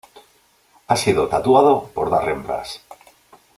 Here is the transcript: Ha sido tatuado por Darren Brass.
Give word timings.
Ha 0.87 0.95
sido 0.95 1.27
tatuado 1.27 1.91
por 1.93 2.09
Darren 2.09 2.41
Brass. 2.41 2.81